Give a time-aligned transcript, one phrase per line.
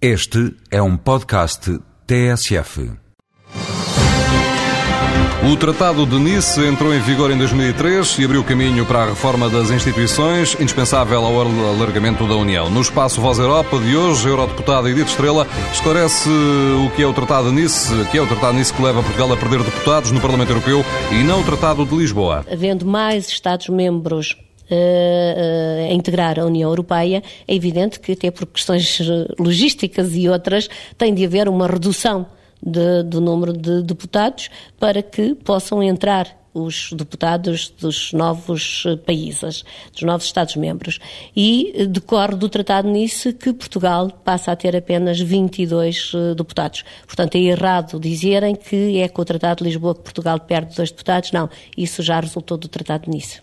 [0.00, 2.90] Este é um podcast TSF.
[5.50, 9.48] O Tratado de Nice entrou em vigor em 2003 e abriu caminho para a reforma
[9.48, 12.68] das instituições, indispensável ao alargamento da União.
[12.68, 17.14] No espaço Voz Europa de hoje, a Eurodeputada Edith Estrela esclarece o que é o
[17.14, 20.10] Tratado de Nice, que é o Tratado de Nice que leva Portugal a perder deputados
[20.10, 22.44] no Parlamento Europeu e não o Tratado de Lisboa.
[22.52, 24.36] Havendo mais Estados-membros
[24.70, 29.00] a integrar a União Europeia, é evidente que, até por questões
[29.38, 30.68] logísticas e outras,
[30.98, 32.26] tem de haver uma redução
[32.62, 40.02] de, do número de deputados para que possam entrar os deputados dos novos países, dos
[40.02, 40.98] novos Estados-membros.
[41.36, 46.82] E decorre do Tratado Nice que Portugal passa a ter apenas 22 deputados.
[47.06, 50.90] Portanto, é errado dizerem que é com o Tratado de Lisboa que Portugal perde dois
[50.90, 51.30] deputados.
[51.30, 53.42] Não, isso já resultou do Tratado Nice.